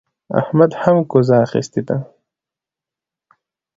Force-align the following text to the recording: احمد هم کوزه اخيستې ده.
احمد 0.41 0.71
هم 0.81 0.97
کوزه 1.11 1.35
اخيستې 1.45 1.81
ده. 1.87 1.97